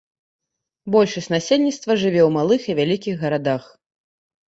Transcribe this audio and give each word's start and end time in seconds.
Большасць 0.95 1.29
насельніцтва 1.35 1.99
жыве 2.07 2.21
ў 2.27 2.35
малых 2.41 2.61
і 2.71 2.79
вялікіх 2.83 3.15
гарадах. 3.25 3.73